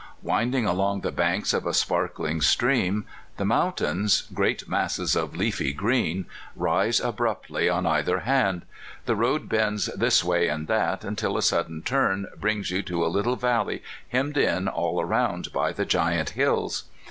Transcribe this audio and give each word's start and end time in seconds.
Winding 0.23 0.65
along 0.65 1.01
the 1.01 1.11
banks 1.11 1.53
of 1.53 1.67
a 1.67 1.75
sparkling 1.75 2.41
stream, 2.41 3.05
the 3.37 3.45
mountains 3.45 4.23
great 4.33 4.67
masses 4.67 5.15
of 5.15 5.35
leafy 5.35 5.73
green 5.73 6.25
rise 6.55 6.99
abruptly 6.99 7.69
on 7.69 7.85
either 7.85 8.21
hand; 8.21 8.63
the 9.05 9.15
road 9.15 9.47
bends 9.47 9.91
this 9.95 10.23
way 10.23 10.47
and 10.47 10.65
that 10.67 11.03
until 11.03 11.37
a 11.37 11.43
sudden 11.43 11.83
turn 11.83 12.25
brings 12.35 12.71
you 12.71 12.81
to 12.81 13.05
a 13.05 13.13
little 13.13 13.35
valley 13.35 13.83
hemmed 14.09 14.37
in 14.37 14.67
all 14.67 14.99
around 14.99 15.53
by 15.53 15.71
the 15.71 15.85
giant 15.85 16.31
hills. 16.31 16.85